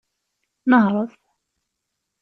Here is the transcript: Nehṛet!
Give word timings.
Nehṛet! 0.69 1.13